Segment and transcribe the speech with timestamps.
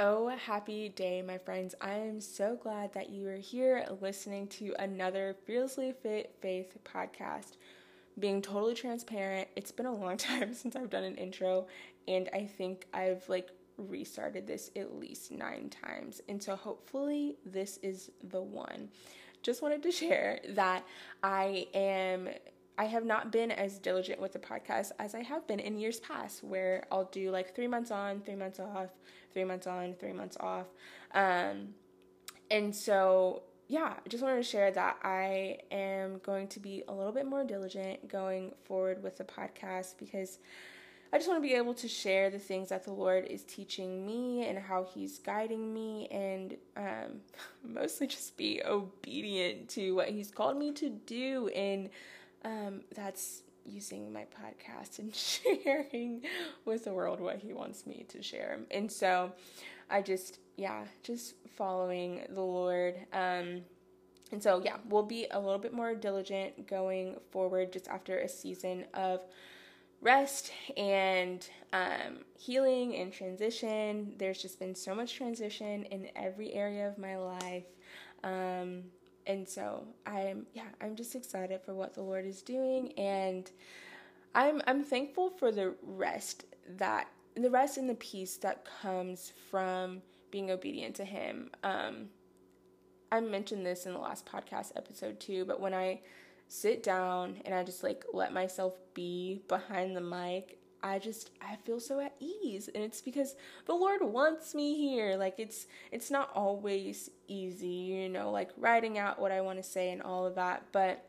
[0.00, 1.74] Oh, happy day, my friends.
[1.80, 7.56] I am so glad that you are here listening to another Fearlessly Fit Faith podcast.
[8.16, 11.66] Being totally transparent, it's been a long time since I've done an intro,
[12.06, 16.20] and I think I've like restarted this at least nine times.
[16.28, 18.90] And so hopefully, this is the one.
[19.42, 20.84] Just wanted to share that
[21.24, 22.28] I am
[22.78, 25.98] I have not been as diligent with the podcast as I have been in years
[25.98, 28.90] past, where I'll do like three months on, three months off,
[29.38, 30.66] three months on, three months off.
[31.14, 31.68] Um,
[32.50, 36.92] and so, yeah, I just wanted to share that I am going to be a
[36.92, 40.40] little bit more diligent going forward with the podcast because
[41.12, 44.04] I just want to be able to share the things that the Lord is teaching
[44.04, 47.20] me and how He's guiding me, and um,
[47.64, 51.46] mostly just be obedient to what He's called me to do.
[51.54, 51.90] And
[52.44, 55.14] um, that's using my podcast and
[55.64, 56.22] sharing
[56.64, 58.60] with the world what he wants me to share.
[58.70, 59.32] And so
[59.90, 62.96] I just, yeah, just following the Lord.
[63.12, 63.62] Um,
[64.30, 68.28] and so, yeah, we'll be a little bit more diligent going forward just after a
[68.28, 69.20] season of
[70.00, 74.14] rest and um, healing and transition.
[74.18, 77.64] There's just been so much transition in every area of my life.
[78.22, 78.84] Um,
[79.28, 83.48] and so I'm yeah, I'm just excited for what the Lord is doing and
[84.34, 90.02] I'm I'm thankful for the rest that the rest and the peace that comes from
[90.30, 91.50] being obedient to him.
[91.62, 92.08] Um
[93.12, 96.00] I mentioned this in the last podcast episode too, but when I
[96.48, 101.56] sit down and I just like let myself be behind the mic I just I
[101.56, 103.34] feel so at ease and it's because
[103.66, 105.16] the Lord wants me here.
[105.16, 109.62] Like it's it's not always easy, you know, like writing out what I want to
[109.62, 111.04] say and all of that, but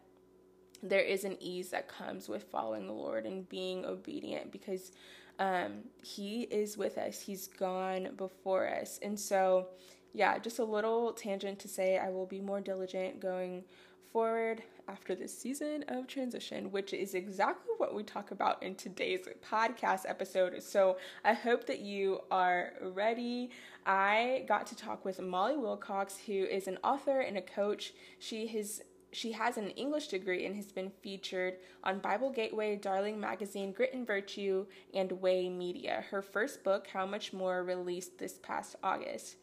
[0.81, 4.91] there is an ease that comes with following the Lord and being obedient because
[5.37, 7.19] um, He is with us.
[7.21, 8.99] He's gone before us.
[9.01, 9.67] And so,
[10.13, 13.63] yeah, just a little tangent to say I will be more diligent going
[14.11, 19.27] forward after this season of transition, which is exactly what we talk about in today's
[19.47, 20.61] podcast episode.
[20.63, 23.51] So I hope that you are ready.
[23.85, 27.93] I got to talk with Molly Wilcox, who is an author and a coach.
[28.19, 28.81] She has
[29.11, 33.93] she has an English degree and has been featured on Bible Gateway, Darling Magazine, Grit
[33.93, 36.05] and Virtue, and Way Media.
[36.11, 39.37] Her first book, How Much More, released this past August.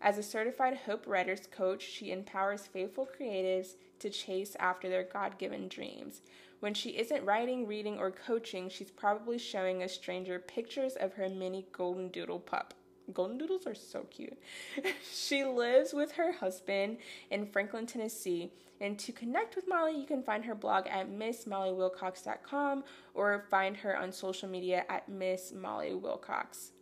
[0.00, 5.38] As a certified Hope Writers coach, she empowers faithful creatives to chase after their God
[5.38, 6.20] given dreams.
[6.60, 11.28] When she isn't writing, reading, or coaching, she's probably showing a stranger pictures of her
[11.28, 12.74] mini golden doodle pup.
[13.12, 14.38] Golden doodles are so cute.
[15.12, 16.98] she lives with her husband
[17.30, 18.52] in Franklin, Tennessee.
[18.80, 22.84] And to connect with Molly, you can find her blog at missmollywilcox.com
[23.14, 26.72] or find her on social media at Miss Molly Wilcox.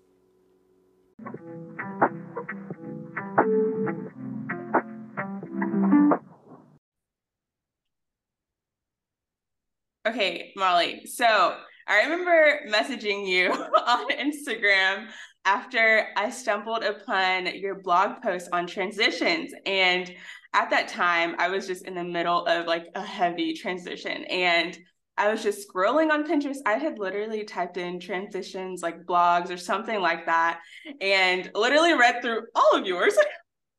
[10.07, 11.05] Okay, Molly.
[11.07, 11.57] So
[11.87, 13.53] I remember messaging you
[13.87, 15.09] on Instagram
[15.45, 19.53] after I stumbled upon your blog post on transitions.
[19.67, 20.11] And
[20.55, 24.25] at that time, I was just in the middle of like a heavy transition.
[24.25, 24.79] And
[25.19, 26.59] I was just scrolling on Pinterest.
[26.65, 30.61] I had literally typed in transitions, like blogs or something like that,
[31.03, 33.15] and literally read through all of yours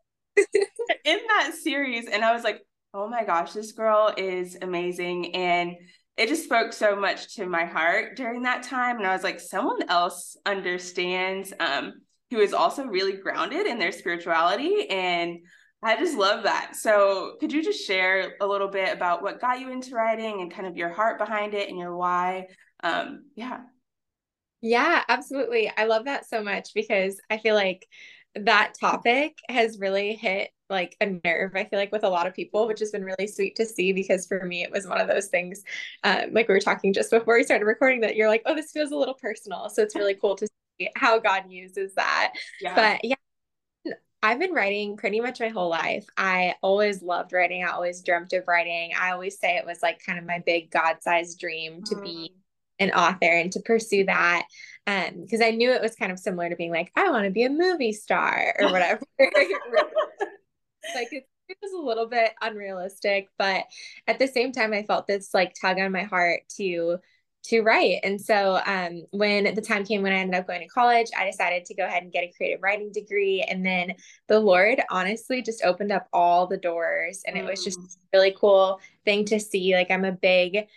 [0.38, 2.08] in that series.
[2.08, 2.62] And I was like,
[2.94, 5.34] oh my gosh, this girl is amazing.
[5.34, 5.76] And
[6.18, 8.98] it just spoke so much to my heart during that time.
[8.98, 11.94] And I was like, someone else understands um,
[12.30, 14.90] who is also really grounded in their spirituality.
[14.90, 15.40] And
[15.84, 16.76] I just love that.
[16.76, 20.54] So, could you just share a little bit about what got you into writing and
[20.54, 22.48] kind of your heart behind it and your why?
[22.84, 23.62] Um, yeah.
[24.62, 25.72] Yeah, absolutely.
[25.76, 27.88] I love that so much because I feel like
[28.36, 32.34] that topic has really hit like a nerve i feel like with a lot of
[32.34, 35.08] people which has been really sweet to see because for me it was one of
[35.08, 35.64] those things
[36.04, 38.72] um, like we were talking just before we started recording that you're like oh this
[38.72, 40.48] feels a little personal so it's really cool to
[40.80, 42.76] see how god uses that yeah.
[42.76, 43.16] but yeah
[44.23, 46.06] I've been writing pretty much my whole life.
[46.16, 47.64] I always loved writing.
[47.64, 48.91] I always dreamt of writing.
[48.96, 52.32] I always say it was like kind of my big God sized dream to be
[52.32, 52.85] mm.
[52.85, 54.46] an author and to pursue that
[54.88, 57.32] um because I knew it was kind of similar to being like I want to
[57.32, 59.02] be a movie star or whatever
[60.96, 63.66] like it, it was a little bit unrealistic but
[64.08, 66.99] at the same time I felt this like tug on my heart to
[67.43, 67.99] to write.
[68.03, 71.26] And so um when the time came when I ended up going to college I
[71.26, 73.41] decided to go ahead and get a creative writing degree.
[73.41, 73.93] And then
[74.28, 77.97] the Lord honestly just opened up all the doors and it was just mm.
[78.14, 79.73] really cool thing to see.
[79.73, 80.67] Like I'm a big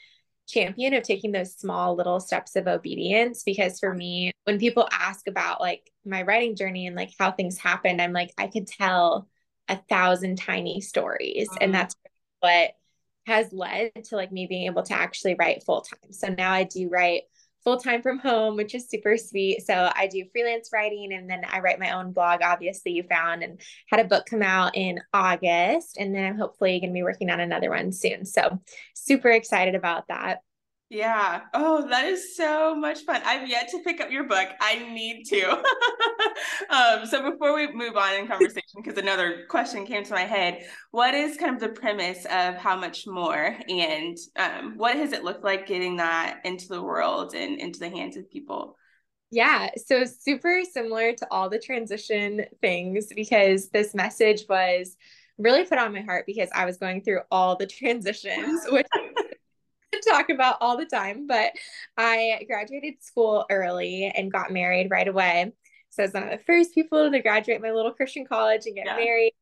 [0.47, 5.27] champion of taking those small little steps of obedience because for me when people ask
[5.27, 9.27] about like my writing journey and like how things happened i'm like i could tell
[9.69, 11.63] a thousand tiny stories mm-hmm.
[11.63, 11.95] and that's
[12.41, 12.73] what
[13.27, 16.65] has led to like me being able to actually write full time so now i
[16.65, 17.23] do write
[17.65, 19.67] full time from home, which is super sweet.
[19.67, 23.43] So I do freelance writing and then I write my own blog, obviously, you found,
[23.43, 25.97] and had a book come out in August.
[25.99, 28.27] And then I'm hopefully going to be working on another one soon.
[28.27, 28.61] So
[28.95, 30.41] super excited about that.
[30.91, 31.41] Yeah.
[31.55, 33.23] Oh, that is so much fun.
[33.25, 34.49] I've yet to pick up your book.
[34.61, 35.51] I need to.
[36.71, 40.65] um, so before we move on in conversation, because another question came to my head,
[40.91, 45.25] what is kind of the premise of how much more, and um, what has it
[45.25, 48.77] looked like getting that into the world and into the hands of people?
[49.31, 54.97] Yeah, so super similar to all the transition things because this message was
[55.39, 58.87] really put on my heart because I was going through all the transitions, which
[60.05, 61.53] talk about all the time, but
[61.97, 65.53] I graduated school early and got married right away.
[65.91, 68.75] So I was one of the first people to graduate my little Christian college and
[68.75, 68.97] get yeah.
[68.97, 69.33] married.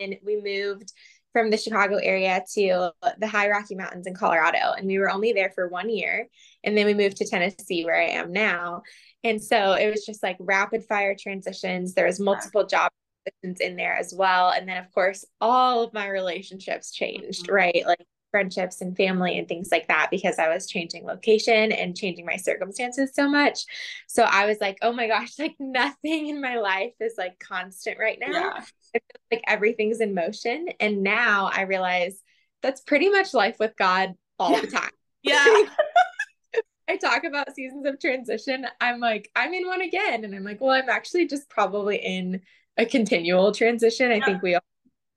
[0.00, 0.92] And we moved
[1.32, 4.72] from the Chicago area to the high Rocky Mountains in Colorado.
[4.76, 6.28] And we were only there for one year.
[6.62, 8.82] And then we moved to Tennessee, where I am now.
[9.24, 11.94] And so it was just like rapid fire transitions.
[11.94, 12.90] There was multiple job
[13.24, 14.50] positions in there as well.
[14.50, 17.54] And then, of course, all of my relationships changed, mm-hmm.
[17.54, 17.82] right?
[17.86, 22.26] Like friendships and family and things like that because I was changing location and changing
[22.26, 23.60] my circumstances so much.
[24.08, 27.98] So I was like, oh my gosh, like nothing in my life is like constant
[28.00, 28.32] right now.
[28.32, 28.64] Yeah.
[28.94, 30.66] It feels like everything's in motion.
[30.80, 32.20] And now I realize
[32.62, 34.60] that's pretty much life with God all yeah.
[34.62, 34.90] the time.
[35.24, 35.46] Yeah.
[36.88, 38.66] I talk about seasons of transition.
[38.80, 40.24] I'm like, I'm in one again.
[40.24, 42.40] And I'm like, well, I'm actually just probably in
[42.76, 44.10] a continual transition.
[44.10, 44.24] I yeah.
[44.24, 44.64] think we all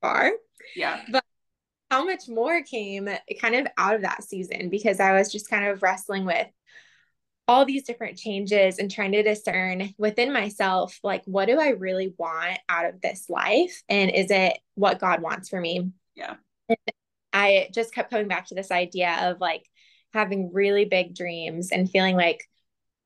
[0.04, 0.30] are.
[0.76, 1.02] Yeah.
[1.10, 1.24] But
[1.90, 3.08] how much more came
[3.40, 6.48] kind of out of that season because I was just kind of wrestling with
[7.48, 12.12] all these different changes and trying to discern within myself like what do I really
[12.18, 15.90] want out of this life and is it what God wants for me?
[16.16, 16.34] Yeah.
[16.68, 16.78] And
[17.32, 19.62] I just kept coming back to this idea of like
[20.12, 22.42] having really big dreams and feeling like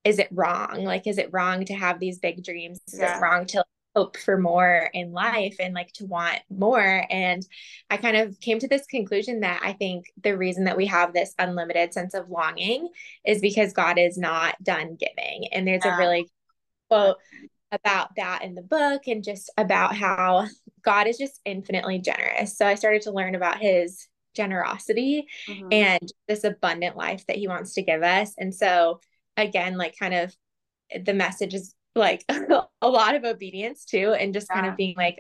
[0.04, 0.84] is it wrong?
[0.84, 2.80] Like is it wrong to have these big dreams?
[2.88, 3.18] Is yeah.
[3.18, 3.64] it wrong to
[3.96, 7.04] hope for more in life and like to want more.
[7.10, 7.44] And
[7.90, 11.12] I kind of came to this conclusion that I think the reason that we have
[11.12, 12.88] this unlimited sense of longing
[13.25, 15.48] is because God is not done giving.
[15.52, 15.96] And there's yeah.
[15.96, 16.28] a really
[16.88, 17.16] quote
[17.72, 20.46] about that in the book and just about how
[20.82, 22.56] God is just infinitely generous.
[22.56, 25.69] So I started to learn about his generosity mm-hmm.
[25.72, 28.32] and this abundant life that he wants to give us.
[28.38, 29.00] And so
[29.37, 30.34] again, like kind of
[31.04, 32.25] the message is like
[32.82, 34.60] a lot of obedience too and just yeah.
[34.60, 35.19] kind of being like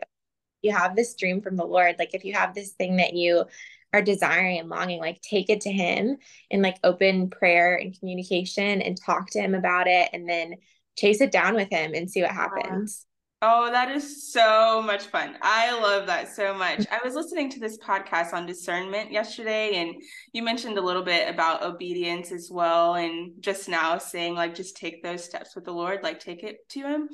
[0.62, 1.96] you have this dream from the lord.
[1.98, 3.44] Like if you have this thing that you
[3.92, 6.16] are desiring and longing like take it to him
[6.50, 10.54] and like open prayer and communication and talk to him about it and then
[10.96, 13.06] chase it down with him and see what happens
[13.42, 15.34] Oh, that is so much fun.
[15.40, 16.84] I love that so much.
[16.90, 19.94] I was listening to this podcast on discernment yesterday, and
[20.34, 22.96] you mentioned a little bit about obedience as well.
[22.96, 26.68] And just now saying, like, just take those steps with the Lord, like, take it
[26.68, 27.08] to Him.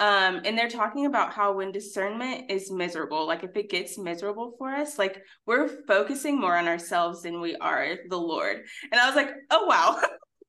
[0.00, 4.56] Um, and they're talking about how when discernment is miserable, like, if it gets miserable
[4.58, 8.64] for us, like, we're focusing more on ourselves than we are the Lord.
[8.90, 10.02] And I was like, oh, wow.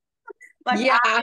[0.65, 0.97] like, yeah.
[1.03, 1.21] I,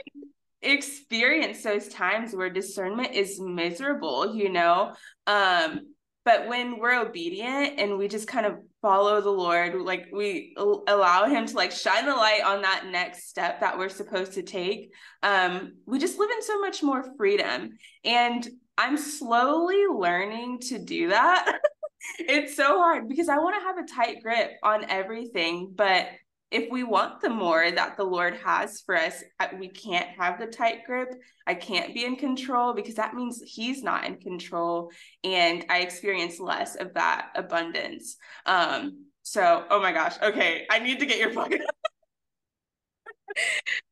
[0.61, 4.93] experience those times where discernment is miserable, you know.
[5.25, 5.93] Um,
[6.25, 11.25] but when we're obedient and we just kind of follow the Lord, like we allow
[11.25, 14.91] Him to like shine the light on that next step that we're supposed to take,
[15.23, 17.77] um, we just live in so much more freedom.
[18.03, 18.45] And
[18.77, 21.59] I'm slowly learning to do that.
[22.19, 26.07] it's so hard because I want to have a tight grip on everything, but
[26.49, 29.21] if we want the more that the Lord has for us,
[29.59, 31.09] we can't have the tight grip.
[31.45, 34.91] I can't be in control because that means He's not in control.
[35.23, 38.15] And I experience less of that abundance.
[38.45, 40.15] Um, so, oh my gosh.
[40.21, 40.65] Okay.
[40.69, 41.51] I need to get your book.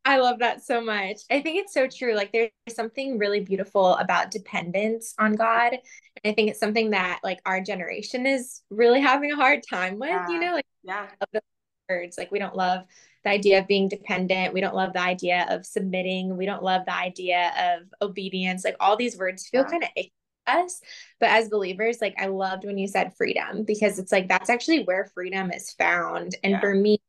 [0.05, 1.17] I love that so much.
[1.29, 2.15] I think it's so true.
[2.15, 5.73] Like there's something really beautiful about dependence on God.
[5.73, 9.99] And I think it's something that like our generation is really having a hard time
[9.99, 10.29] with, yeah.
[10.29, 11.07] you know, like yeah
[11.89, 12.17] words.
[12.17, 12.85] Like we don't love
[13.23, 14.53] the idea of being dependent.
[14.53, 16.37] We don't love the idea of submitting.
[16.37, 18.63] We don't love the idea of obedience.
[18.63, 19.69] Like all these words feel yeah.
[19.69, 20.05] kind of
[20.47, 20.81] us.
[21.19, 24.83] But as believers, like I loved when you said freedom because it's like that's actually
[24.83, 26.35] where freedom is found.
[26.43, 26.59] And yeah.
[26.59, 26.99] for me,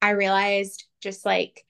[0.00, 1.64] I realized just like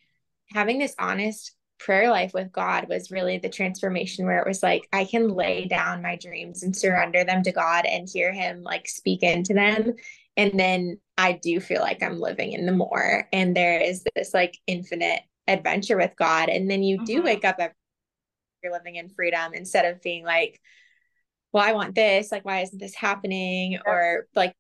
[0.53, 4.89] having this honest prayer life with God was really the transformation where it was like
[4.93, 8.89] I can lay down my dreams and surrender them to God and hear him like
[8.89, 9.95] speak into them
[10.39, 14.33] and then I do feel like I'm living in the more and there is this
[14.33, 16.49] like infinite adventure with God.
[16.49, 17.05] And then you mm-hmm.
[17.05, 17.75] do wake up every
[18.63, 20.61] you're living in freedom instead of being like
[21.53, 23.79] well I want this like why isn't this happening?
[23.85, 24.55] Or like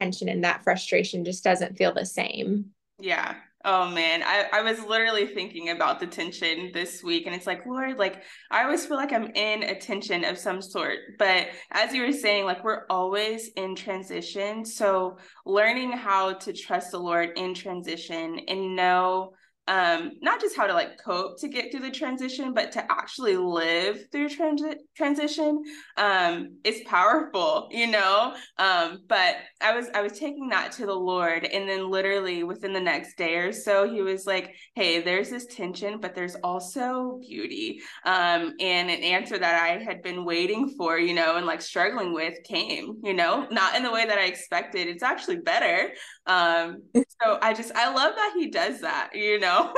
[0.00, 2.70] tension and that frustration just doesn't feel the same.
[2.98, 7.46] Yeah Oh man, I, I was literally thinking about the tension this week, and it's
[7.46, 10.98] like, Lord, like I always feel like I'm in a tension of some sort.
[11.18, 14.64] But as you were saying, like we're always in transition.
[14.64, 19.34] So learning how to trust the Lord in transition and know
[19.68, 23.36] um, not just how to like cope to get through the transition, but to actually
[23.36, 25.62] live through transi- transition
[25.96, 28.34] um, is powerful, you know.
[28.58, 32.72] Um, but I was I was taking that to the Lord, and then literally within
[32.72, 37.20] the next day or so, He was like, "Hey, there's this tension, but there's also
[37.20, 41.62] beauty." Um, and an answer that I had been waiting for, you know, and like
[41.62, 44.88] struggling with came, you know, not in the way that I expected.
[44.88, 45.92] It's actually better.
[46.26, 49.74] Um, so I just I love that He does that, you know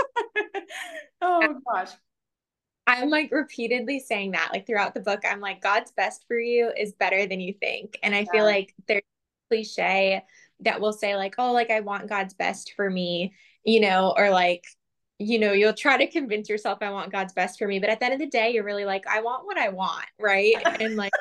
[1.22, 1.90] oh gosh.
[2.86, 5.20] I'm like repeatedly saying that like throughout the book.
[5.24, 7.96] I'm like, God's best for you is better than you think.
[8.02, 8.32] And I yeah.
[8.32, 9.02] feel like there's
[9.48, 10.22] cliche
[10.60, 13.34] that will say, like, oh, like I want God's best for me,
[13.64, 14.64] you know, or like,
[15.18, 17.78] you know, you'll try to convince yourself I want God's best for me.
[17.78, 20.06] But at the end of the day, you're really like, I want what I want,
[20.18, 20.54] right?
[20.80, 21.12] and like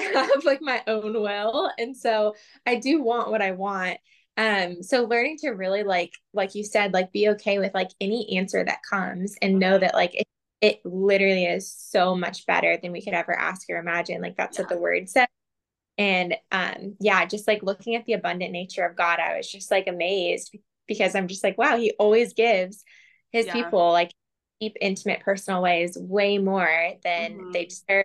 [0.00, 1.70] I have like my own will.
[1.78, 2.34] And so
[2.66, 3.98] I do want what I want
[4.38, 8.38] um so learning to really like like you said like be okay with like any
[8.38, 10.26] answer that comes and know that like it,
[10.62, 14.56] it literally is so much better than we could ever ask or imagine like that's
[14.56, 14.62] yeah.
[14.62, 15.28] what the word said
[15.98, 19.70] and um yeah just like looking at the abundant nature of god i was just
[19.70, 20.56] like amazed
[20.88, 22.84] because i'm just like wow he always gives
[23.32, 23.52] his yeah.
[23.52, 24.14] people like
[24.60, 27.50] deep intimate personal ways way more than mm-hmm.
[27.50, 28.04] they deserve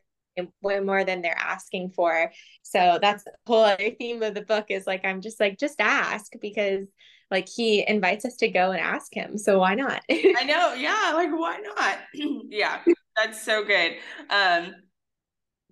[0.62, 2.32] way more than they're asking for.
[2.64, 5.80] So that's the whole other theme of the book is like, I'm just like, just
[5.80, 6.88] ask because
[7.30, 9.38] like he invites us to go and ask him.
[9.38, 10.02] So why not?
[10.10, 10.74] I know.
[10.74, 11.12] Yeah.
[11.14, 12.00] Like, why not?
[12.50, 12.80] yeah.
[13.18, 13.94] That's so good.
[14.30, 14.76] Um,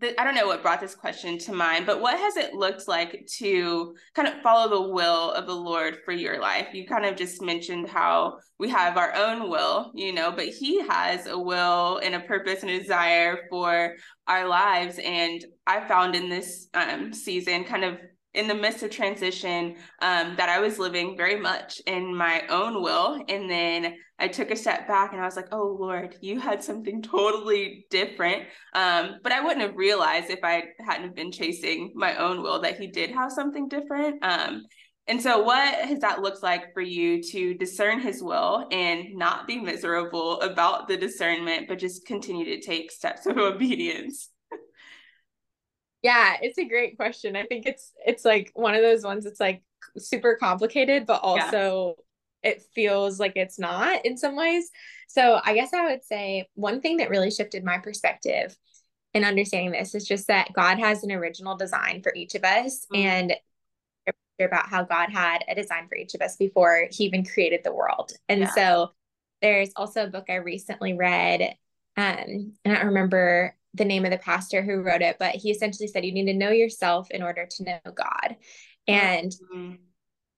[0.02, 3.26] I don't know what brought this question to mind, but what has it looked like
[3.38, 6.68] to kind of follow the will of the Lord for your life?
[6.74, 10.86] You kind of just mentioned how we have our own will, you know, but He
[10.88, 13.96] has a will and a purpose and a desire for
[14.28, 15.00] our lives.
[15.02, 17.98] And I found in this um, season kind of
[18.36, 22.84] in the midst of transition um, that I was living very much in my own
[22.84, 23.24] will.
[23.28, 26.64] And then I took a step back and I was like, oh, Lord, you had
[26.64, 28.44] something totally different.
[28.74, 32.78] Um, but I wouldn't have realized if I hadn't been chasing my own will that
[32.78, 34.24] He did have something different.
[34.24, 34.64] Um,
[35.08, 39.46] and so, what has that looked like for you to discern His will and not
[39.46, 44.30] be miserable about the discernment, but just continue to take steps of obedience?
[46.06, 47.36] Yeah, it's a great question.
[47.36, 49.64] I think it's it's like one of those ones it's like
[49.98, 51.96] super complicated, but also
[52.44, 52.52] yeah.
[52.52, 54.70] it feels like it's not in some ways.
[55.08, 58.56] So I guess I would say one thing that really shifted my perspective
[59.16, 62.86] in understanding this is just that God has an original design for each of us
[62.94, 63.02] mm-hmm.
[63.02, 63.34] and
[64.40, 67.74] about how God had a design for each of us before he even created the
[67.74, 68.12] world.
[68.30, 68.54] And yeah.
[68.54, 68.92] so
[69.42, 71.56] there's also a book I recently read
[71.98, 75.52] um and I don't remember the name of the pastor who wrote it, but he
[75.52, 78.38] essentially said you need to know yourself in order to know God.
[78.88, 79.74] And mm-hmm.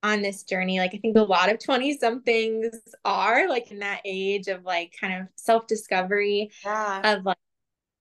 [0.03, 2.75] on this journey, like I think a lot of 20 somethings
[3.05, 7.15] are like in that age of like kind of self discovery yeah.
[7.15, 7.37] of like,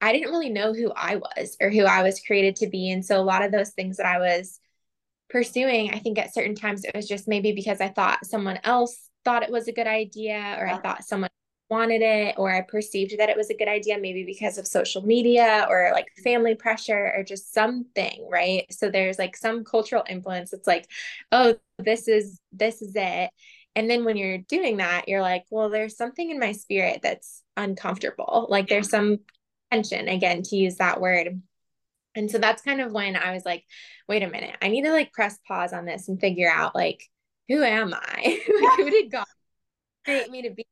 [0.00, 2.90] I didn't really know who I was or who I was created to be.
[2.90, 4.60] And so a lot of those things that I was
[5.28, 9.08] pursuing, I think at certain times it was just maybe because I thought someone else
[9.24, 10.76] thought it was a good idea or yeah.
[10.76, 11.30] I thought someone
[11.68, 15.02] wanted it or I perceived that it was a good idea, maybe because of social
[15.04, 16.22] media or like mm-hmm.
[16.22, 18.66] family pressure or just something, right?
[18.70, 20.52] So there's like some cultural influence.
[20.52, 20.88] It's like,
[21.32, 23.30] oh, this is this is it.
[23.74, 27.42] And then when you're doing that, you're like, well, there's something in my spirit that's
[27.56, 28.46] uncomfortable.
[28.48, 29.18] Like there's some
[29.70, 31.42] tension, again, to use that word.
[32.14, 33.64] And so that's kind of when I was like,
[34.08, 37.02] wait a minute, I need to like press pause on this and figure out like,
[37.48, 38.40] who am I?
[38.60, 39.26] like, who did God
[40.04, 40.66] create me to be?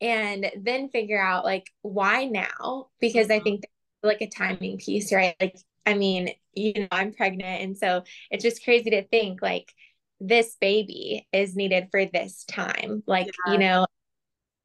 [0.00, 3.44] And then figure out like why now because i mm-hmm.
[3.44, 3.64] think
[4.02, 8.42] like a timing piece right like i mean you know i'm pregnant and so it's
[8.44, 9.72] just crazy to think like
[10.20, 13.52] this baby is needed for this time like yeah.
[13.52, 13.86] you know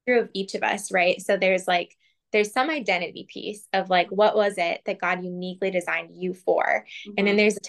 [0.05, 1.95] through of each of us right so there's like
[2.31, 6.63] there's some identity piece of like what was it that god uniquely designed you for
[6.63, 7.13] mm-hmm.
[7.17, 7.37] and then mm-hmm.
[7.37, 7.59] there's a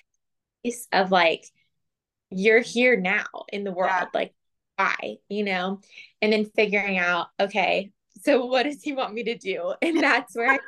[0.65, 1.45] piece of like
[2.31, 4.07] you're here now in the world yeah.
[4.15, 4.35] like
[4.83, 5.81] why, you know,
[6.21, 7.91] and then figuring out, okay,
[8.23, 9.75] so what does he want me to do?
[9.83, 10.59] And that's where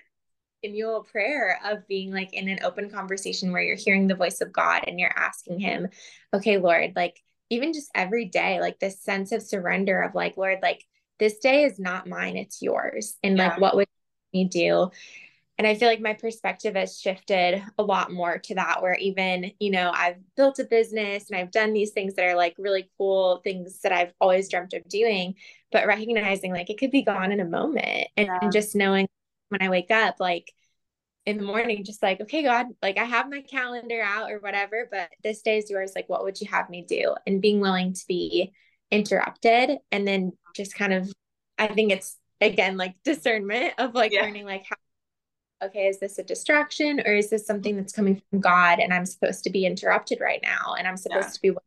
[0.62, 4.52] continual prayer of being like in an open conversation where you're hearing the voice of
[4.52, 5.88] God and you're asking him,
[6.32, 10.60] okay, Lord, like even just every day, like this sense of surrender of like, Lord,
[10.62, 10.82] like
[11.18, 13.16] this day is not mine, it's yours.
[13.22, 13.48] And yeah.
[13.48, 13.88] like, what would
[14.32, 14.90] me do?
[15.56, 19.52] And I feel like my perspective has shifted a lot more to that, where even,
[19.60, 22.90] you know, I've built a business and I've done these things that are like really
[22.98, 25.36] cool things that I've always dreamt of doing,
[25.70, 28.38] but recognizing like it could be gone in a moment and, yeah.
[28.42, 29.06] and just knowing
[29.50, 30.52] when I wake up, like
[31.24, 34.88] in the morning, just like, okay, God, like I have my calendar out or whatever,
[34.90, 35.92] but this day is yours.
[35.94, 37.14] Like, what would you have me do?
[37.26, 38.52] And being willing to be
[38.90, 41.12] interrupted and then just kind of,
[41.58, 44.22] I think it's again like discernment of like yeah.
[44.22, 44.76] learning like how
[45.66, 49.06] okay, is this a distraction or is this something that's coming from God and I'm
[49.06, 51.32] supposed to be interrupted right now and I'm supposed yeah.
[51.32, 51.58] to be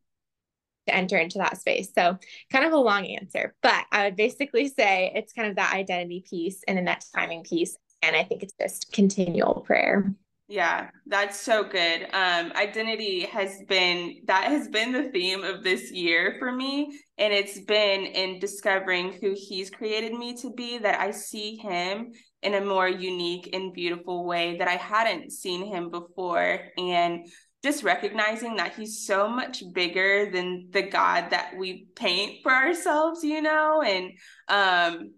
[0.88, 1.90] to enter into that space.
[1.94, 2.18] So,
[2.50, 6.24] kind of a long answer, but I would basically say it's kind of that identity
[6.28, 7.76] piece and then that timing piece.
[8.02, 10.14] And I think it's just continual prayer.
[10.50, 12.04] Yeah, that's so good.
[12.14, 16.98] Um, identity has been that has been the theme of this year for me.
[17.18, 22.12] And it's been in discovering who he's created me to be that I see him
[22.42, 26.60] in a more unique and beautiful way that I hadn't seen him before.
[26.76, 27.26] And
[27.64, 33.24] just recognizing that he's so much bigger than the God that we paint for ourselves,
[33.24, 33.82] you know?
[33.82, 34.12] And
[34.48, 35.14] um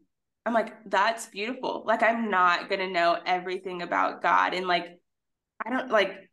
[0.47, 1.85] I'm like, that's beautiful.
[1.87, 4.55] Like I'm not gonna know everything about God.
[4.55, 4.87] And like
[5.65, 6.30] I don't like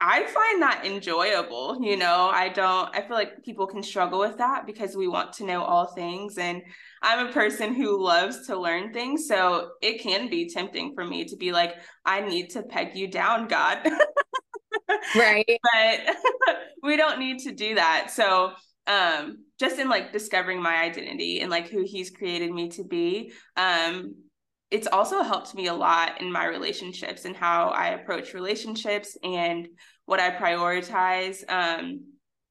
[0.00, 2.30] I find that enjoyable, you know.
[2.32, 5.62] I don't I feel like people can struggle with that because we want to know
[5.62, 6.62] all things and
[7.02, 11.24] I'm a person who loves to learn things, so it can be tempting for me
[11.26, 13.88] to be like I need to peg you down, God.
[15.16, 15.46] right.
[15.46, 16.16] but
[16.82, 18.10] we don't need to do that.
[18.10, 18.52] So
[18.86, 23.32] um just in like discovering my identity and like who he's created me to be
[23.56, 24.14] um
[24.70, 29.68] it's also helped me a lot in my relationships and how I approach relationships and
[30.06, 32.04] what I prioritize um,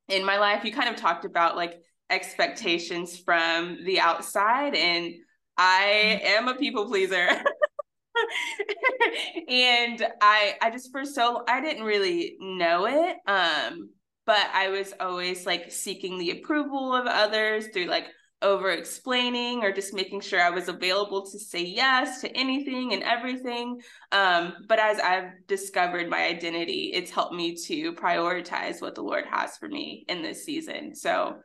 [0.07, 0.63] in my life.
[0.63, 5.13] You kind of talked about like expectations from the outside, and
[5.57, 7.27] I am a people pleaser.
[9.49, 13.89] and I I just for so I didn't really know it um
[14.25, 18.05] but I was always like seeking the approval of others through like
[18.45, 23.01] over explaining or just making sure I was available to say yes to anything and
[23.01, 23.81] everything.
[24.11, 29.25] Um, but as I've discovered my identity, it's helped me to prioritize what the Lord
[29.29, 30.93] has for me in this season.
[30.93, 31.37] So,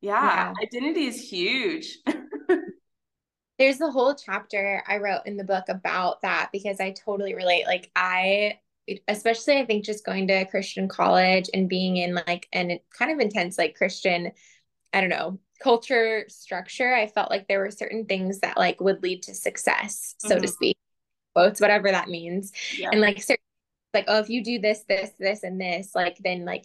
[0.00, 0.66] yeah, yeah.
[0.66, 1.98] identity is huge.
[3.58, 7.66] There's a whole chapter I wrote in the book about that because I totally relate.
[7.66, 8.58] Like, I
[9.06, 13.20] especially I think just going to Christian college and being in like an kind of
[13.20, 14.32] intense like Christian
[14.92, 19.02] I don't know, culture structure, I felt like there were certain things that like would
[19.02, 20.42] lead to success, so mm-hmm.
[20.42, 20.76] to speak.
[21.34, 22.52] Quotes, whatever that means.
[22.76, 22.88] Yeah.
[22.90, 23.44] And like certain
[23.94, 26.64] like, oh, if you do this, this, this, and this, like then like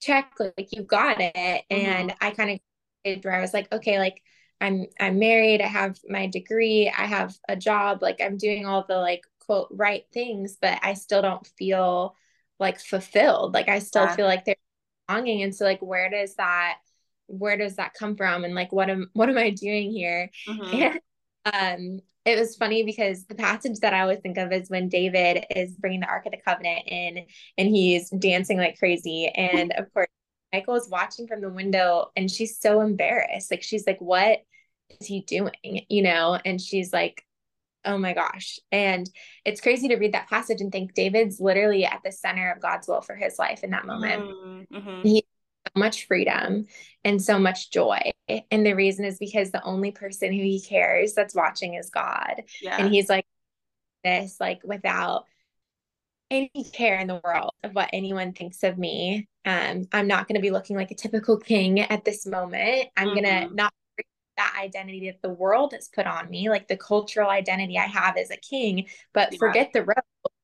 [0.00, 1.34] check, like you got it.
[1.34, 1.74] Mm-hmm.
[1.74, 2.58] And I kind of
[3.04, 4.22] did where I was like, okay, like
[4.60, 8.84] I'm I'm married, I have my degree, I have a job, like I'm doing all
[8.88, 12.16] the like quote right things, but I still don't feel
[12.58, 13.54] like fulfilled.
[13.54, 14.16] Like I still yeah.
[14.16, 14.56] feel like there's
[15.08, 15.42] longing.
[15.42, 16.78] And so like where does that
[17.26, 18.44] where does that come from?
[18.44, 20.30] And like what am what am i doing here?
[20.48, 20.74] Mm-hmm.
[20.74, 21.00] and
[21.44, 25.44] um it was funny because the passage that i always think of is when david
[25.56, 27.26] is bringing the ark of the covenant in
[27.58, 29.26] and he's dancing like crazy.
[29.26, 30.08] And of course
[30.52, 33.50] Michal is watching from the window and she's so embarrassed.
[33.50, 34.38] Like she's like what
[35.00, 35.84] is he doing?
[35.88, 36.38] You know?
[36.44, 37.24] And she's like
[37.84, 38.60] oh my gosh.
[38.70, 39.10] And
[39.44, 42.86] it's crazy to read that passage and think david's literally at the center of god's
[42.86, 44.22] will for his life in that moment.
[44.72, 45.00] Mm-hmm.
[45.02, 45.41] he so
[45.74, 46.66] much freedom
[47.04, 47.98] and so much joy.
[48.50, 52.42] And the reason is because the only person who he cares that's watching is God.
[52.60, 52.76] Yeah.
[52.78, 53.26] And he's like
[54.04, 55.24] this, like without
[56.30, 59.28] any care in the world of what anyone thinks of me.
[59.44, 62.88] Um, I'm not going to be looking like a typical king at this moment.
[62.96, 63.20] I'm mm-hmm.
[63.20, 63.72] going to not
[64.38, 68.16] that identity that the world has put on me, like the cultural identity I have
[68.16, 69.38] as a king, but yeah.
[69.38, 69.96] forget the road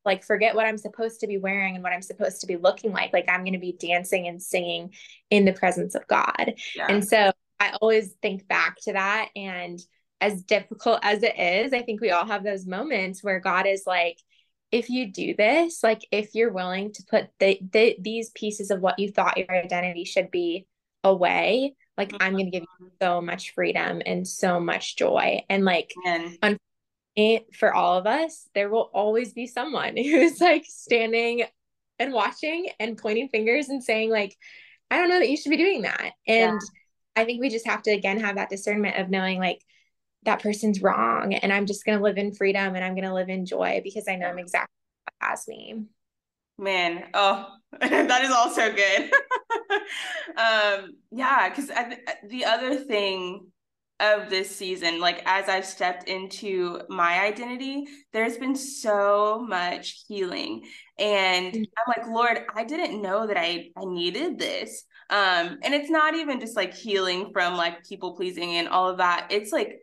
[0.09, 2.93] like forget what i'm supposed to be wearing and what i'm supposed to be looking
[2.93, 3.13] like.
[3.13, 4.95] Like i'm going to be dancing and singing
[5.31, 6.55] in the presence of god.
[6.75, 6.87] Yeah.
[6.89, 9.29] and so i always think back to that.
[9.37, 9.79] And
[10.21, 13.85] as difficult as it is i think we all have those moments where god is
[13.87, 14.19] like
[14.73, 18.81] if you do this like if you're willing to put the, the these pieces of
[18.81, 20.67] what you thought your identity should be
[21.05, 23.05] away like i'm going to give you mm-hmm.
[23.05, 25.43] so much freedom and so much joy.
[25.51, 25.93] And like
[27.59, 31.45] for all of us, there will always be someone who's like standing
[31.99, 34.37] and watching and pointing fingers and saying, like,
[34.91, 36.13] I don't know that you should be doing that.
[36.27, 37.23] And yeah.
[37.23, 39.61] I think we just have to again have that discernment of knowing like
[40.25, 43.15] that person's wrong and I'm just going to live in freedom and I'm going to
[43.15, 45.85] live in joy because I know I'm exactly what has me.
[46.59, 47.49] Man, oh,
[47.81, 49.11] that is also good.
[50.37, 51.71] um, yeah, because
[52.25, 53.47] the other thing
[54.01, 60.65] of this season, like as I've stepped into my identity, there's been so much healing.
[60.99, 61.65] And mm.
[61.65, 64.85] I'm like, Lord, I didn't know that I I needed this.
[65.11, 68.99] Um, and it's not even just like healing from like people pleasing and all of
[68.99, 69.29] that.
[69.31, 69.79] It's like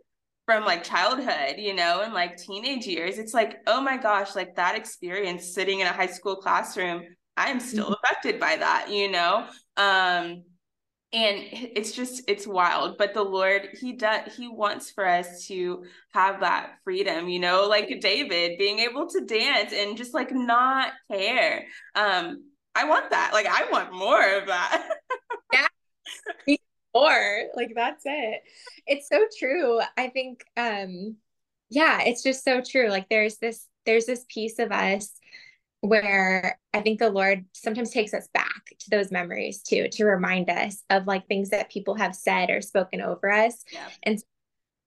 [0.45, 3.17] from like childhood, you know, and like teenage years.
[3.17, 7.03] It's like, oh my gosh, like that experience sitting in a high school classroom,
[7.35, 7.93] I am still mm-hmm.
[8.03, 9.47] affected by that, you know?
[9.75, 10.43] Um,
[11.15, 15.85] and it's just it's wild but the lord he does he wants for us to
[16.11, 20.91] have that freedom you know like david being able to dance and just like not
[21.09, 21.65] care.
[21.95, 22.43] Um
[22.75, 24.89] i want that like i want more of that.
[25.53, 25.67] Yeah.
[26.93, 28.41] More like that's it.
[28.87, 31.17] It's so true i think um
[31.69, 35.11] yeah it's just so true like there's this there's this piece of us
[35.87, 40.49] where I think the Lord sometimes takes us back to those memories too, to remind
[40.49, 43.63] us of like things that people have said or spoken over us.
[43.71, 43.87] Yeah.
[44.03, 44.23] And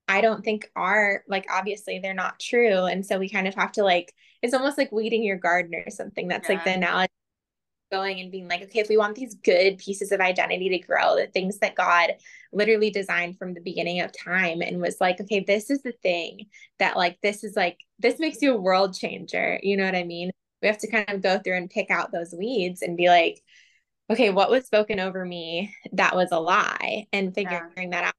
[0.08, 2.84] I don't think are like obviously they're not true.
[2.84, 5.90] And so we kind of have to like it's almost like weeding your garden or
[5.90, 6.28] something.
[6.28, 6.56] That's yeah.
[6.56, 7.08] like the analogy
[7.90, 11.16] going and being like, okay, if we want these good pieces of identity to grow,
[11.16, 12.14] the things that God
[12.52, 16.46] literally designed from the beginning of time and was like, okay, this is the thing
[16.78, 19.58] that like this is like this makes you a world changer.
[19.62, 20.30] You know what I mean?
[20.62, 23.42] We have to kind of go through and pick out those weeds and be like,
[24.10, 27.90] okay, what was spoken over me that was a lie and figuring yeah.
[27.90, 28.14] that out.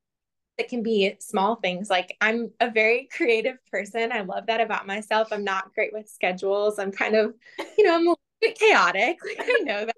[0.57, 4.11] It can be small things like I'm a very creative person.
[4.11, 5.29] I love that about myself.
[5.31, 6.79] I'm not great with schedules.
[6.79, 7.33] I'm kind of,
[7.77, 9.17] you know, I'm a bit chaotic.
[9.37, 9.95] Like I know that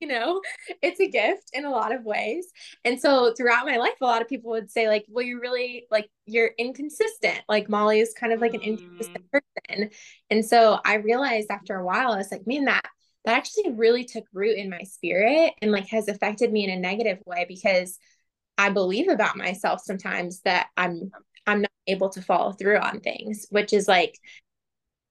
[0.00, 0.42] you know
[0.82, 2.48] it's a gift in a lot of ways
[2.84, 5.86] and so throughout my life a lot of people would say like well you're really
[5.92, 9.30] like you're inconsistent like molly is kind of like an inconsistent mm.
[9.68, 9.90] Person
[10.30, 12.84] and so i realized after a while i was like man that
[13.24, 16.80] that actually really took root in my spirit and like has affected me in a
[16.80, 17.98] negative way because
[18.58, 21.10] i believe about myself sometimes that i'm
[21.46, 24.18] i'm not able to follow through on things which is like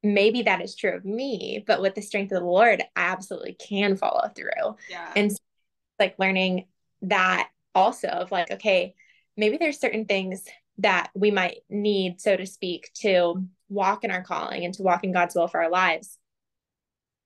[0.04, 3.54] maybe that is true of me, but with the strength of the Lord, I absolutely
[3.54, 4.76] can follow through.
[4.90, 5.12] Yeah.
[5.16, 5.38] And so,
[6.00, 6.66] like learning
[7.04, 8.96] that also of like, okay,
[9.38, 10.44] maybe there's certain things
[10.80, 15.03] that we might need, so to speak, to walk in our calling and to walk
[15.03, 16.17] in God's will for our lives.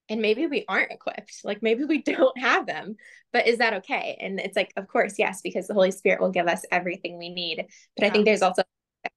[0.07, 2.95] And maybe we aren't equipped, like maybe we don't have them,
[3.33, 4.17] but is that okay?
[4.21, 7.29] And it's like, of course, yes, because the Holy Spirit will give us everything we
[7.29, 7.65] need.
[7.95, 8.07] But yeah.
[8.07, 8.63] I think there's also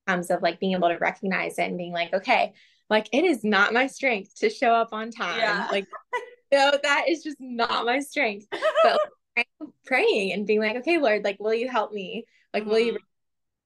[0.07, 2.53] comes of like being able to recognize it and being like, okay,
[2.91, 5.39] like it is not my strength to show up on time.
[5.39, 5.69] Yeah.
[5.71, 5.87] Like,
[6.53, 8.47] no, that is just not my strength.
[8.83, 8.99] But
[9.37, 9.49] like,
[9.85, 12.25] praying and being like, okay, Lord, like, will you help me?
[12.53, 12.71] Like, mm-hmm.
[12.71, 13.05] will you, mm-hmm.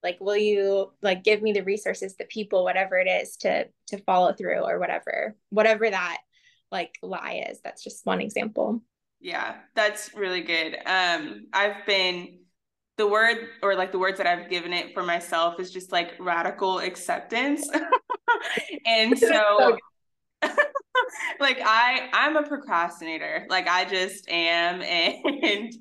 [0.02, 3.98] Like, will you like give me the resources, the people, whatever it is to to
[3.98, 6.18] follow through or whatever, whatever that
[6.70, 7.60] like lie is.
[7.62, 8.82] That's just one example.
[9.20, 10.76] Yeah, that's really good.
[10.84, 12.40] Um, I've been
[12.96, 16.14] the word or like the words that I've given it for myself is just like
[16.18, 17.68] radical acceptance.
[18.86, 19.78] and so
[21.42, 23.46] like I I'm a procrastinator.
[23.50, 25.72] Like I just am and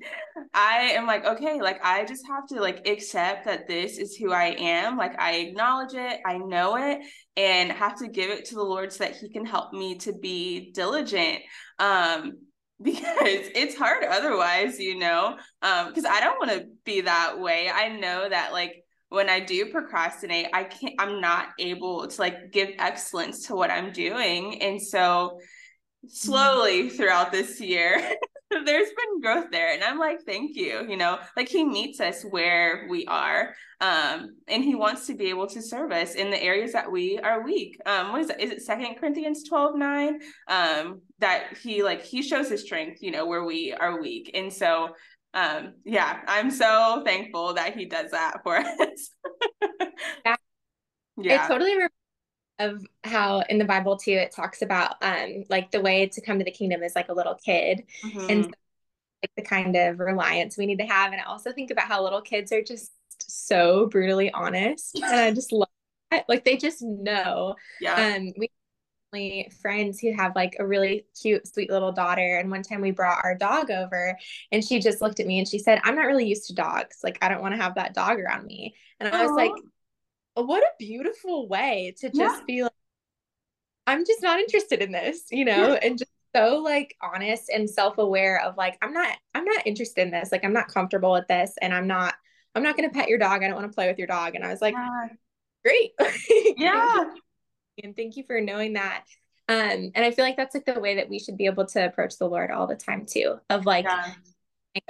[0.52, 4.32] I am like okay, like I just have to like accept that this is who
[4.32, 4.98] I am.
[4.98, 6.98] Like I acknowledge it, I know it
[7.36, 10.12] and have to give it to the Lord so that he can help me to
[10.12, 11.38] be diligent.
[11.78, 12.32] Um
[12.82, 15.36] because it's hard otherwise, you know.
[15.62, 17.70] Um because I don't want to be that way.
[17.72, 18.81] I know that like
[19.12, 23.70] when I do procrastinate, I can't, I'm not able to like give excellence to what
[23.70, 24.62] I'm doing.
[24.62, 25.38] And so
[26.08, 26.96] slowly mm-hmm.
[26.96, 28.00] throughout this year,
[28.50, 29.72] there's been growth there.
[29.74, 30.86] And I'm like, thank you.
[30.88, 33.54] You know, like he meets us where we are.
[33.82, 37.18] Um, and he wants to be able to serve us in the areas that we
[37.18, 37.78] are weak.
[37.84, 38.40] Um, what is it?
[38.40, 40.20] Is it Second Corinthians 12, 9?
[40.48, 44.30] Um, that he like he shows his strength, you know, where we are weak.
[44.34, 44.90] And so
[45.34, 49.10] um yeah i'm so thankful that he does that for us
[50.24, 50.36] yeah.
[51.16, 51.72] yeah it totally
[52.58, 56.38] of how in the bible too it talks about um like the way to come
[56.38, 58.26] to the kingdom is like a little kid mm-hmm.
[58.28, 58.50] and so,
[59.22, 62.02] like the kind of reliance we need to have and i also think about how
[62.02, 65.68] little kids are just so brutally honest and i just love
[66.10, 66.24] that.
[66.28, 68.48] like they just know yeah um we
[69.60, 72.38] friends who have like a really cute, sweet little daughter.
[72.38, 74.16] And one time we brought our dog over
[74.50, 76.98] and she just looked at me and she said, I'm not really used to dogs.
[77.02, 78.74] Like, I don't want to have that dog around me.
[79.00, 79.52] And I was like,
[80.34, 82.44] what a beautiful way to just yeah.
[82.46, 82.72] be like,
[83.86, 88.42] I'm just not interested in this, you know, and just so like honest and self-aware
[88.42, 90.32] of like, I'm not, I'm not interested in this.
[90.32, 92.14] Like, I'm not comfortable with this and I'm not,
[92.54, 93.42] I'm not going to pet your dog.
[93.42, 94.34] I don't want to play with your dog.
[94.34, 95.08] And I was like, yeah
[95.62, 95.92] great.
[96.56, 97.04] Yeah.
[97.82, 99.04] And thank you for knowing that.
[99.48, 101.84] Um, and I feel like that's like the way that we should be able to
[101.84, 103.38] approach the Lord all the time too.
[103.50, 104.14] Of like, yeah.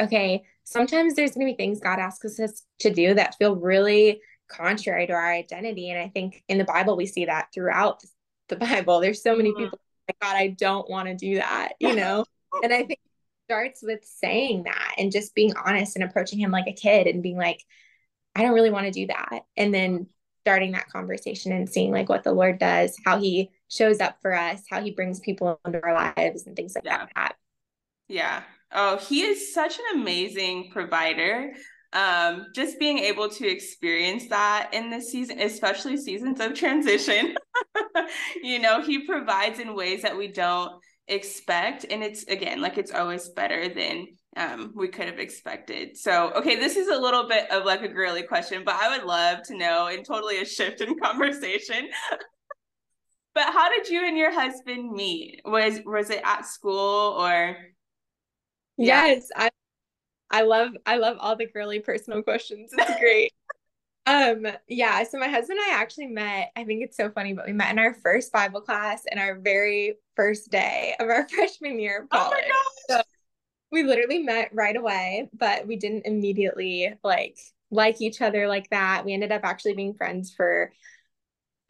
[0.01, 5.07] okay, sometimes there's gonna be things God asks us to do that feel really contrary
[5.07, 5.91] to our identity.
[5.91, 8.03] And I think in the Bible we see that throughout
[8.49, 9.01] the Bible.
[9.01, 9.65] There's so many mm-hmm.
[9.65, 12.25] people like, God, I don't want to do that, you know?
[12.63, 13.01] and I think
[13.49, 17.23] starts with saying that and just being honest and approaching him like a kid and
[17.23, 17.61] being like,
[18.35, 19.41] I don't really want to do that.
[19.57, 20.07] And then
[20.43, 24.35] starting that conversation and seeing like what the Lord does, how he shows up for
[24.35, 27.07] us, how he brings people into our lives and things like yeah.
[27.15, 27.37] that.
[28.09, 28.43] Yeah.
[28.73, 31.53] Oh, he is such an amazing provider.
[31.93, 37.37] Um, just being able to experience that in this season, especially seasons of transition,
[38.43, 40.73] you know, he provides in ways that we don't
[41.07, 41.87] expect.
[41.89, 45.97] And it's again, like it's always better than um, we could have expected.
[45.97, 49.07] So, okay, this is a little bit of like a girly question, but I would
[49.07, 51.89] love to know and totally a shift in conversation.
[53.35, 55.43] but how did you and your husband meet?
[55.45, 57.57] Was was it at school or?
[58.79, 59.07] Yeah.
[59.07, 59.51] Yes, I
[60.31, 62.71] I love I love all the girly personal questions.
[62.73, 63.33] It's great.
[64.07, 67.47] um yeah, so my husband and I actually met, I think it's so funny, but
[67.47, 71.79] we met in our first Bible class in our very first day of our freshman
[71.79, 72.39] year of college.
[72.47, 73.05] Oh my gosh.
[73.05, 73.12] So
[73.73, 77.39] we literally met right away, but we didn't immediately like
[77.71, 79.05] like each other like that.
[79.05, 80.73] We ended up actually being friends for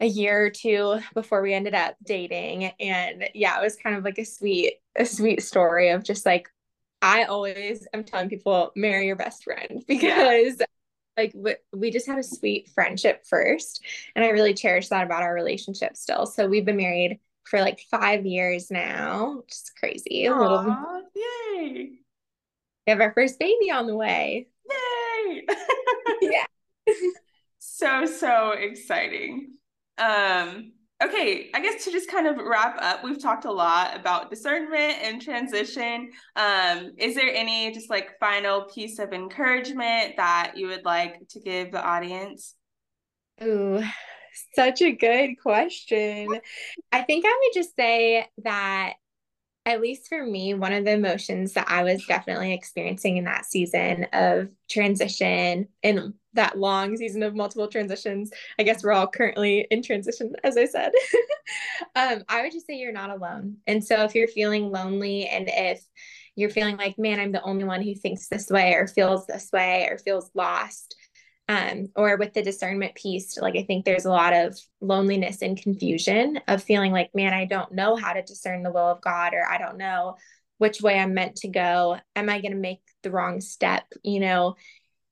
[0.01, 4.03] a year or two before we ended up dating and yeah, it was kind of
[4.03, 6.49] like a sweet a sweet story of just like
[7.01, 10.61] I always am telling people marry your best friend because
[11.15, 11.33] like
[11.71, 13.85] we, just had a sweet friendship first
[14.15, 16.25] and I really cherish that about our relationship still.
[16.25, 20.23] So we've been married for like five years now, which is crazy.
[20.25, 21.03] Aww, a little
[21.63, 21.89] yay.
[22.85, 24.47] We have our first baby on the way.
[24.69, 25.45] Yay!
[26.21, 26.45] yeah.
[27.59, 29.53] so so exciting.
[29.97, 30.73] Um
[31.03, 34.97] okay, I guess to just kind of wrap up, we've talked a lot about discernment
[35.01, 36.11] and transition.
[36.35, 41.39] Um, is there any just like final piece of encouragement that you would like to
[41.39, 42.55] give the audience?
[43.41, 43.83] Ooh,
[44.55, 46.39] such a good question.
[46.91, 48.93] I think I would just say that
[49.65, 53.45] at least for me, one of the emotions that I was definitely experiencing in that
[53.45, 59.67] season of transition and that long season of multiple transitions, I guess we're all currently
[59.71, 60.91] in transition, as I said.
[61.95, 63.57] um, I would just say you're not alone.
[63.65, 65.81] And so if you're feeling lonely and if
[66.35, 69.49] you're feeling like, man, I'm the only one who thinks this way or feels this
[69.53, 70.95] way or feels lost,
[71.49, 75.61] um, or with the discernment piece, like I think there's a lot of loneliness and
[75.61, 79.33] confusion of feeling like, man, I don't know how to discern the will of God,
[79.33, 80.15] or I don't know
[80.57, 81.97] which way I'm meant to go.
[82.15, 83.83] Am I going to make the wrong step?
[84.03, 84.55] You know,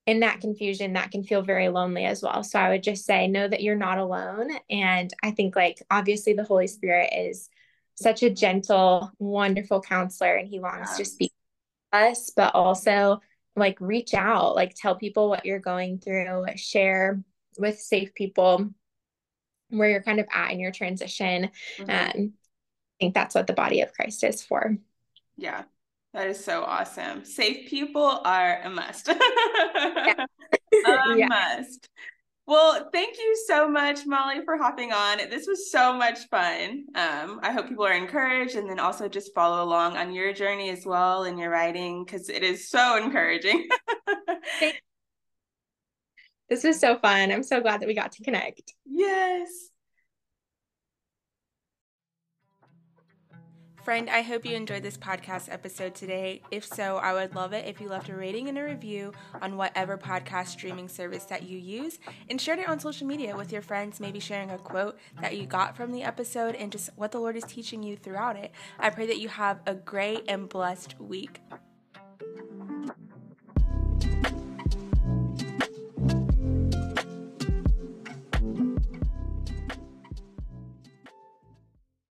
[0.08, 2.44] in that confusion, that can feel very lonely as well.
[2.44, 4.50] So I would just say, know that you're not alone.
[4.70, 7.50] And I think, like, obviously, the Holy Spirit is
[7.96, 11.34] such a gentle, wonderful counselor, and he longs to speak
[11.92, 13.20] to us, but also
[13.56, 17.22] like reach out, like tell people what you're going through, share
[17.58, 18.70] with safe people
[19.70, 21.50] where you're kind of at in your transition.
[21.78, 21.90] Mm-hmm.
[21.90, 24.78] Um, I think that's what the body of Christ is for.
[25.38, 25.64] Yeah,
[26.14, 27.26] that is so awesome.
[27.26, 29.08] Safe people are a must.
[29.76, 30.26] yeah.
[30.74, 31.28] a yeah.
[31.28, 31.90] must.
[32.48, 35.20] Well, thank you so much, Molly, for hopping on.
[35.30, 36.86] This was so much fun.
[36.96, 40.70] Um, I hope people are encouraged and then also just follow along on your journey
[40.70, 43.70] as well in your writing because it is so encouraging.
[46.50, 47.32] this was so fun.
[47.32, 48.74] I'm so glad that we got to connect.
[48.86, 49.71] Yes.
[53.84, 56.44] Friend, I hope you enjoyed this podcast episode today.
[56.52, 59.58] If so, I would love it if you left a rating and a review on
[59.58, 61.98] whatever podcast streaming service that you use
[62.30, 65.48] and shared it on social media with your friends, maybe sharing a quote that you
[65.48, 68.52] got from the episode and just what the Lord is teaching you throughout it.
[68.78, 71.42] I pray that you have a great and blessed week.